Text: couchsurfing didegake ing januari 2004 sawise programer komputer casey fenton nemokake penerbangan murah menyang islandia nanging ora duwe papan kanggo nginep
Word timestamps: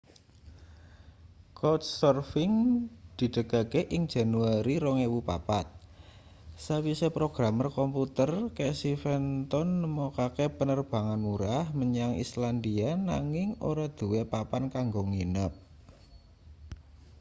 couchsurfing 1.59 2.53
didegake 3.21 3.81
ing 3.95 4.03
januari 4.15 4.75
2004 4.81 6.57
sawise 6.65 7.07
programer 7.17 7.67
komputer 7.79 8.29
casey 8.57 8.93
fenton 9.03 9.67
nemokake 9.83 10.45
penerbangan 10.57 11.19
murah 11.25 11.65
menyang 11.79 12.11
islandia 12.25 12.89
nanging 13.09 13.49
ora 13.69 13.85
duwe 13.97 14.21
papan 14.33 14.63
kanggo 14.75 15.01
nginep 15.11 15.53